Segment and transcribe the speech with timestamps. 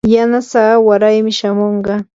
[0.15, 1.95] yanasaa waraymi shamunqa.